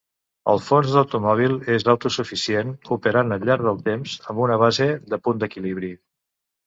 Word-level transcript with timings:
El 0.53 0.61
fons 0.67 0.93
d'automòbil 0.93 1.51
es 1.73 1.85
auto 1.93 2.11
suficient, 2.15 2.73
operant 2.97 3.37
al 3.37 3.47
llarg 3.51 3.67
del 3.67 3.79
temps 3.91 4.17
amb 4.33 4.43
una 4.47 4.57
base 4.65 4.89
de 5.13 5.21
punt 5.29 5.45
d'equilibri. 5.45 5.93